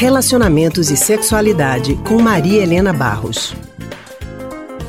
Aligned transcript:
Relacionamentos 0.00 0.90
e 0.90 0.96
Sexualidade, 0.96 1.94
com 2.08 2.22
Maria 2.22 2.62
Helena 2.62 2.90
Barros. 2.90 3.54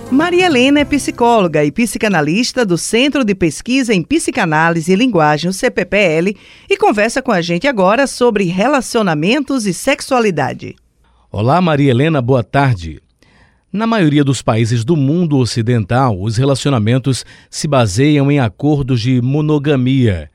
Maria 0.10 0.46
Helena 0.46 0.80
é 0.80 0.86
psicóloga 0.86 1.66
e 1.66 1.70
psicanalista 1.70 2.66
do 2.66 2.78
Centro 2.78 3.26
de 3.26 3.36
Pesquisa 3.36 3.94
em 3.94 4.04
Psicanálise 4.04 4.94
e 4.94 4.96
Linguagem, 4.96 5.50
o 5.50 5.54
CPPL, 5.54 6.34
e 6.70 6.78
conversa 6.78 7.22
com 7.22 7.34
a 7.34 7.42
gente 7.42 7.68
agora 7.68 8.08
sobre 8.08 8.46
relacionamentos 8.46 9.66
e 9.66 9.74
sexualidade. 9.74 10.78
Olá, 11.30 11.60
Maria 11.60 11.92
Helena, 11.92 12.22
boa 12.22 12.42
tarde. 12.42 13.02
Na 13.70 13.86
maioria 13.86 14.24
dos 14.24 14.42
países 14.42 14.86
do 14.86 14.96
mundo 14.96 15.40
ocidental, 15.40 16.22
os 16.22 16.38
relacionamentos 16.38 17.26
se 17.50 17.68
baseiam 17.68 18.32
em 18.32 18.40
acordos 18.40 19.02
de 19.02 19.22
monogamia. 19.22 20.32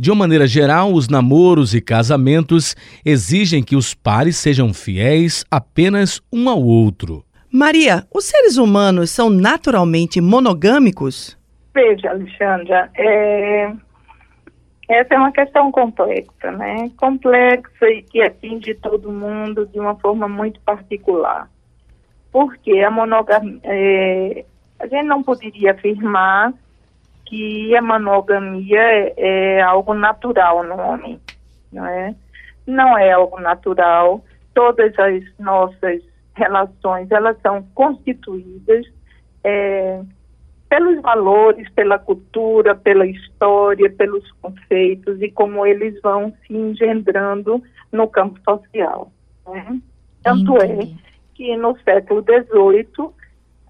De 0.00 0.10
uma 0.10 0.20
maneira 0.20 0.46
geral, 0.46 0.94
os 0.94 1.10
namoros 1.10 1.74
e 1.74 1.80
casamentos 1.82 2.74
exigem 3.04 3.62
que 3.62 3.76
os 3.76 3.92
pares 3.92 4.38
sejam 4.38 4.72
fiéis 4.72 5.44
apenas 5.50 6.22
um 6.32 6.48
ao 6.48 6.58
outro. 6.62 7.22
Maria, 7.52 8.06
os 8.10 8.24
seres 8.24 8.56
humanos 8.56 9.10
são 9.10 9.28
naturalmente 9.28 10.18
monogâmicos? 10.18 11.38
Veja, 11.74 12.12
Alexandra, 12.12 12.90
é... 12.96 13.70
essa 14.88 15.14
é 15.16 15.18
uma 15.18 15.32
questão 15.32 15.70
complexa, 15.70 16.50
né? 16.50 16.90
Complexa 16.96 17.86
e 17.90 18.02
que 18.04 18.22
atinge 18.22 18.72
todo 18.76 19.12
mundo 19.12 19.66
de 19.66 19.78
uma 19.78 19.96
forma 19.96 20.26
muito 20.26 20.58
particular. 20.60 21.46
Porque 22.32 22.72
a 22.78 22.90
monogamia, 22.90 23.60
é... 23.64 24.46
a 24.78 24.86
gente 24.86 25.04
não 25.04 25.22
poderia 25.22 25.72
afirmar 25.72 26.54
que 27.30 27.76
a 27.76 27.80
monogamia 27.80 28.82
é, 28.82 29.14
é 29.16 29.62
algo 29.62 29.94
natural 29.94 30.64
no 30.64 30.76
homem, 30.76 31.20
não 31.72 31.86
é? 31.86 32.12
Não 32.66 32.98
é 32.98 33.12
algo 33.12 33.40
natural. 33.40 34.24
Todas 34.52 34.92
as 34.98 35.22
nossas 35.38 36.02
relações, 36.34 37.08
elas 37.12 37.40
são 37.40 37.62
constituídas 37.72 38.84
é, 39.44 40.02
pelos 40.68 41.00
valores, 41.00 41.70
pela 41.70 42.00
cultura, 42.00 42.74
pela 42.74 43.06
história, 43.06 43.88
pelos 43.90 44.28
conceitos 44.42 45.22
e 45.22 45.30
como 45.30 45.64
eles 45.64 46.00
vão 46.02 46.34
se 46.44 46.52
engendrando 46.52 47.62
no 47.92 48.08
campo 48.08 48.40
social. 48.42 49.12
Né? 49.46 49.80
Tanto 50.24 50.56
é 50.56 50.78
que 51.36 51.56
no 51.56 51.78
século 51.84 52.24
XVIII 52.24 53.19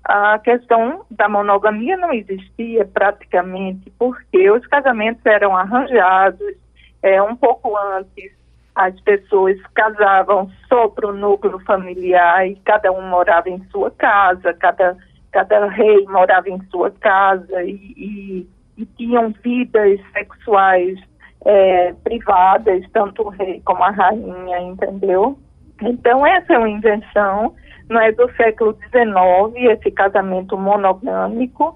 a 0.05 0.39
questão 0.39 1.05
da 1.11 1.29
monogamia 1.29 1.97
não 1.97 2.13
existia 2.13 2.85
praticamente 2.85 3.91
porque 3.99 4.51
os 4.51 4.67
casamentos 4.67 5.25
eram 5.27 5.57
arranjados 5.57 6.55
é, 7.03 7.23
um 7.23 7.37
pouco 7.37 7.77
antes 7.77 8.33
as 8.75 8.99
pessoas 9.01 9.61
casavam 9.75 10.51
só 10.69 10.89
para 10.89 11.09
o 11.09 11.13
núcleo 11.13 11.59
familiar 11.61 12.49
e 12.49 12.57
cada 12.65 12.91
um 12.93 13.03
morava 13.03 13.51
em 13.51 13.63
sua 13.71 13.91
casa, 13.91 14.55
cada, 14.55 14.97
cada 15.33 15.67
rei 15.69 16.05
morava 16.07 16.49
em 16.49 16.61
sua 16.71 16.91
casa 16.91 17.63
e, 17.63 17.75
e, 17.97 18.49
e 18.79 18.87
tinham 18.97 19.35
vidas 19.43 20.01
sexuais 20.13 20.99
é, 21.45 21.93
privadas, 22.05 22.85
tanto 22.93 23.23
o 23.23 23.29
rei 23.29 23.61
como 23.65 23.83
a 23.83 23.91
rainha, 23.91 24.61
entendeu? 24.61 25.39
Então, 25.83 26.27
essa 26.27 26.55
é 26.55 26.59
uma 26.59 26.69
invenção 26.69 27.55
não 27.91 28.01
é, 28.01 28.13
do 28.13 28.31
século 28.37 28.73
XIX, 28.75 29.73
esse 29.73 29.91
casamento 29.91 30.57
monogâmico 30.57 31.75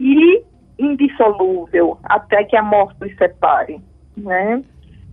e 0.00 0.42
indissolúvel, 0.78 1.98
até 2.02 2.42
que 2.44 2.56
a 2.56 2.62
morte 2.62 3.04
os 3.04 3.16
separe, 3.16 3.80
né? 4.16 4.62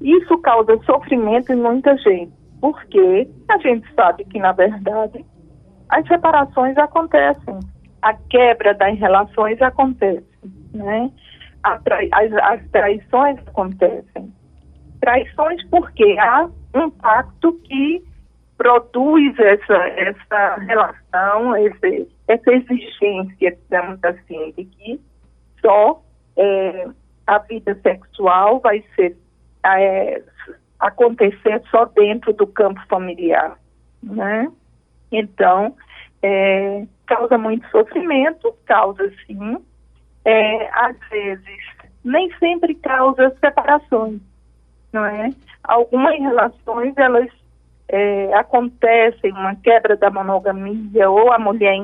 Isso 0.02 0.38
causa 0.40 0.76
sofrimento 0.86 1.54
em 1.54 1.58
muita 1.58 1.96
gente, 1.98 2.32
porque 2.60 3.30
a 3.48 3.58
gente 3.60 3.88
sabe 3.94 4.24
que, 4.26 4.40
na 4.40 4.52
verdade, 4.52 5.24
as 5.90 6.08
separações 6.08 6.76
acontecem, 6.78 7.60
a 8.02 8.14
quebra 8.14 8.74
das 8.74 8.98
relações 8.98 9.62
acontece, 9.62 10.26
né? 10.74 11.12
As, 11.62 11.82
as 12.42 12.70
traições 12.72 13.38
acontecem. 13.46 14.34
Traições 15.02 15.64
porque 15.70 16.18
há 16.18 16.50
um 16.74 16.90
pacto 16.90 17.54
que 17.66 18.02
produz 18.60 19.40
essa, 19.40 19.88
essa 19.88 20.56
relação, 20.56 21.56
esse, 21.56 22.10
essa 22.28 22.52
exigência, 22.52 23.58
digamos 23.58 24.04
assim, 24.04 24.54
de 24.58 24.66
que 24.66 25.02
só 25.62 26.04
é, 26.36 26.90
a 27.26 27.38
vida 27.40 27.74
sexual 27.82 28.60
vai 28.60 28.84
ser 28.98 29.16
é, 29.66 30.22
acontecer 30.78 31.64
só 31.72 31.86
dentro 31.86 32.34
do 32.34 32.46
campo 32.46 32.82
familiar, 32.90 33.58
né? 34.04 34.52
Então, 35.10 35.74
é, 36.22 36.86
causa 37.06 37.38
muito 37.38 37.66
sofrimento, 37.70 38.54
causa 38.66 39.10
sim, 39.26 39.58
é, 40.26 40.70
às 40.74 40.98
vezes, 41.10 41.60
nem 42.04 42.30
sempre 42.40 42.76
causa 42.76 43.34
separações, 43.40 44.20
não 44.92 45.06
é? 45.06 45.30
Algumas 45.64 46.20
relações, 46.20 46.94
elas 46.98 47.39
é, 47.90 48.34
acontecem, 48.36 49.32
uma 49.32 49.56
quebra 49.56 49.98
da 49.98 50.12
monogamia, 50.12 51.10
ou 51.10 51.32
a 51.32 51.40
mulher 51.40 51.76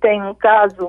tem 0.00 0.22
um 0.22 0.34
caso 0.34 0.88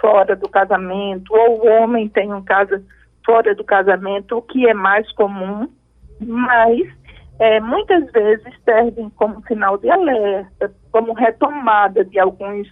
fora 0.00 0.34
do 0.34 0.48
casamento, 0.48 1.32
ou 1.32 1.64
o 1.64 1.68
homem 1.68 2.08
tem 2.08 2.32
um 2.32 2.42
caso 2.42 2.84
fora 3.24 3.54
do 3.54 3.64
casamento, 3.64 4.36
o 4.36 4.42
que 4.42 4.68
é 4.68 4.74
mais 4.74 5.10
comum, 5.12 5.68
mas 6.20 6.80
é, 7.38 7.60
muitas 7.60 8.10
vezes 8.10 8.52
servem 8.64 9.08
como 9.10 9.42
sinal 9.46 9.78
de 9.78 9.88
alerta, 9.88 10.72
como 10.90 11.12
retomada 11.12 12.04
de 12.04 12.18
alguns, 12.18 12.68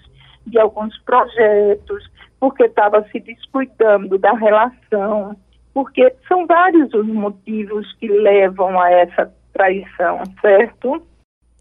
de 0.46 0.58
alguns 0.58 0.96
projetos, 1.04 2.10
porque 2.40 2.64
estava 2.64 3.04
se 3.10 3.20
descuidando 3.20 4.18
da 4.18 4.32
relação, 4.32 5.36
porque 5.72 6.14
são 6.26 6.46
vários 6.46 6.92
os 6.92 7.06
motivos 7.06 7.90
que 7.94 8.08
levam 8.08 8.78
a 8.78 8.90
essa 8.90 9.32
traição, 9.52 10.22
certo? 10.40 11.02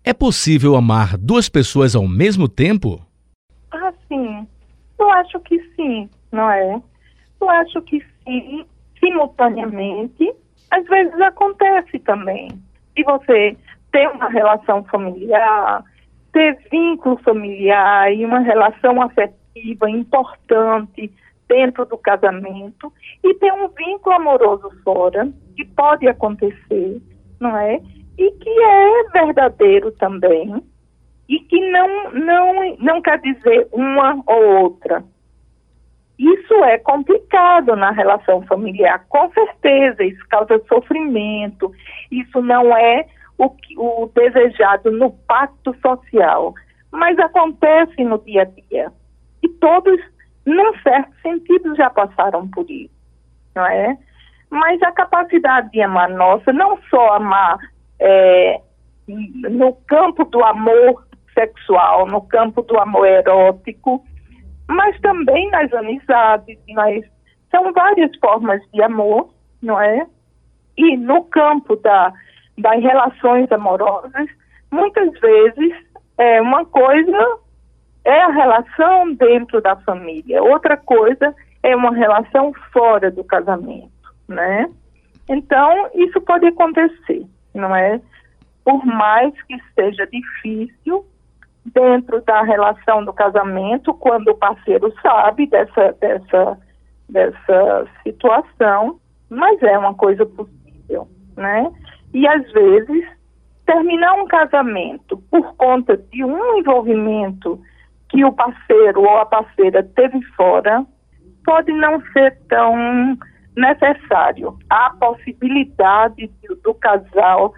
É 0.03 0.13
possível 0.15 0.75
amar 0.75 1.15
duas 1.15 1.47
pessoas 1.47 1.95
ao 1.95 2.07
mesmo 2.07 2.47
tempo? 2.49 2.99
Ah, 3.71 3.93
sim. 4.07 4.47
Eu 4.99 5.11
acho 5.11 5.39
que 5.41 5.59
sim, 5.75 6.09
não 6.31 6.49
é? 6.49 6.81
Eu 7.39 7.49
acho 7.49 7.79
que 7.83 8.03
sim, 8.23 8.65
simultaneamente, 8.99 10.33
às 10.71 10.83
vezes 10.87 11.13
acontece 11.21 11.99
também. 11.99 12.47
Se 12.95 13.03
você 13.03 13.55
tem 13.91 14.07
uma 14.07 14.27
relação 14.29 14.83
familiar, 14.85 15.83
ter 16.33 16.57
vínculo 16.71 17.17
familiar 17.17 18.11
e 18.11 18.25
uma 18.25 18.39
relação 18.39 18.99
afetiva 19.03 19.87
importante 19.87 21.11
dentro 21.47 21.85
do 21.85 21.97
casamento 21.97 22.91
e 23.23 23.35
ter 23.35 23.53
um 23.53 23.67
vínculo 23.67 24.15
amoroso 24.15 24.71
fora, 24.83 25.31
que 25.55 25.63
pode 25.65 26.07
acontecer, 26.07 26.99
não 27.39 27.55
é? 27.55 27.79
E 28.21 28.31
que 28.33 28.49
é 28.49 29.03
verdadeiro 29.13 29.91
também, 29.93 30.63
e 31.27 31.39
que 31.39 31.59
não, 31.71 32.11
não, 32.11 32.77
não 32.77 33.01
quer 33.01 33.19
dizer 33.19 33.67
uma 33.71 34.21
ou 34.27 34.61
outra, 34.61 35.03
isso 36.19 36.53
é 36.65 36.77
complicado 36.77 37.75
na 37.75 37.89
relação 37.89 38.43
familiar, 38.43 39.03
com 39.09 39.27
certeza, 39.31 40.03
isso 40.03 40.23
causa 40.29 40.61
sofrimento, 40.69 41.71
isso 42.11 42.39
não 42.43 42.77
é 42.77 43.07
o, 43.39 43.51
o 43.77 44.11
desejado 44.13 44.91
no 44.91 45.09
pacto 45.27 45.75
social, 45.81 46.53
mas 46.91 47.17
acontece 47.17 48.03
no 48.03 48.19
dia 48.19 48.43
a 48.43 48.45
dia. 48.45 48.91
E 49.41 49.49
todos, 49.49 49.99
num 50.45 50.77
certo 50.83 51.11
sentido, 51.23 51.75
já 51.75 51.89
passaram 51.89 52.47
por 52.49 52.69
isso, 52.69 52.93
não 53.55 53.65
é? 53.65 53.97
Mas 54.51 54.79
a 54.83 54.91
capacidade 54.91 55.71
de 55.71 55.81
amar 55.81 56.09
nossa, 56.09 56.53
não 56.53 56.77
só 56.87 57.15
amar 57.15 57.57
é, 58.01 58.59
no 59.07 59.73
campo 59.87 60.25
do 60.25 60.43
amor 60.43 61.05
sexual, 61.33 62.07
no 62.07 62.21
campo 62.21 62.61
do 62.63 62.77
amor 62.77 63.07
erótico, 63.07 64.03
mas 64.67 64.99
também 65.01 65.49
nas 65.51 65.71
amizades, 65.73 66.57
nas, 66.69 67.05
são 67.49 67.71
várias 67.71 68.11
formas 68.17 68.61
de 68.73 68.81
amor, 68.81 69.29
não 69.61 69.79
é? 69.79 70.05
E 70.77 70.97
no 70.97 71.23
campo 71.25 71.75
da, 71.77 72.11
das 72.57 72.81
relações 72.81 73.51
amorosas, 73.51 74.27
muitas 74.71 75.11
vezes 75.19 75.73
é 76.17 76.41
uma 76.41 76.65
coisa 76.65 77.39
é 78.03 78.19
a 78.23 78.31
relação 78.31 79.13
dentro 79.13 79.61
da 79.61 79.75
família, 79.75 80.41
outra 80.41 80.75
coisa 80.75 81.35
é 81.61 81.75
uma 81.75 81.93
relação 81.93 82.51
fora 82.73 83.11
do 83.11 83.23
casamento, 83.23 83.91
né? 84.27 84.67
Então, 85.29 85.89
isso 85.93 86.19
pode 86.21 86.47
acontecer, 86.47 87.23
não 87.53 87.75
é? 87.75 88.01
Por 88.63 88.85
mais 88.85 89.33
que 89.43 89.57
seja 89.75 90.07
difícil, 90.07 91.05
dentro 91.65 92.21
da 92.21 92.41
relação 92.43 93.03
do 93.05 93.13
casamento, 93.13 93.93
quando 93.93 94.29
o 94.29 94.37
parceiro 94.37 94.93
sabe 95.01 95.47
dessa, 95.47 95.95
dessa, 95.99 96.57
dessa 97.09 97.87
situação, 98.03 98.99
mas 99.29 99.61
é 99.61 99.77
uma 99.77 99.93
coisa 99.93 100.25
possível, 100.25 101.07
né? 101.37 101.71
E 102.13 102.27
às 102.27 102.51
vezes 102.51 103.05
terminar 103.65 104.13
um 104.13 104.27
casamento 104.27 105.17
por 105.29 105.55
conta 105.55 105.95
de 105.95 106.23
um 106.23 106.57
envolvimento 106.57 107.61
que 108.09 108.25
o 108.25 108.33
parceiro 108.33 109.01
ou 109.01 109.17
a 109.17 109.25
parceira 109.25 109.83
teve 109.95 110.21
fora, 110.35 110.85
pode 111.45 111.71
não 111.71 112.01
ser 112.11 112.37
tão 112.49 113.17
necessário. 113.55 114.57
Há 114.69 114.91
possibilidade 114.99 116.29
do, 116.47 116.55
do 116.55 116.73
casal 116.73 117.53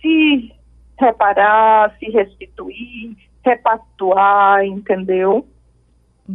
se 0.00 0.52
reparar, 0.98 1.94
se 1.98 2.06
restituir, 2.10 3.16
repactuar, 3.44 4.64
entendeu? 4.64 5.46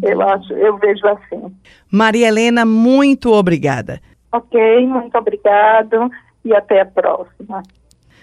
Eu 0.02 0.22
acho, 0.22 0.54
eu 0.54 0.78
vejo 0.78 1.06
assim. 1.08 1.54
Maria 1.92 2.28
Helena, 2.28 2.66
muito 2.66 3.32
obrigada. 3.34 4.02
Ok, 4.32 4.88
muito 4.88 5.18
obrigado 5.18 6.10
e 6.46 6.56
até 6.56 6.82
a 6.82 6.86
próxima. 6.86 7.62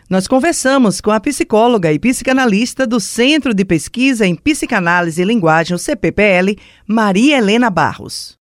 Nós 0.09 0.27
conversamos 0.27 1.03
com 1.03 1.11
a 1.11 1.21
psicóloga 1.21 1.93
e 1.93 1.99
psicanalista 1.99 2.87
do 2.87 2.99
Centro 2.99 3.53
de 3.53 3.63
Pesquisa 3.63 4.27
em 4.27 4.35
Psicanálise 4.35 5.21
e 5.21 5.25
Linguagem, 5.25 5.75
o 5.75 5.79
CPPL, 5.79 6.57
Maria 6.87 7.37
Helena 7.37 7.69
Barros. 7.69 8.38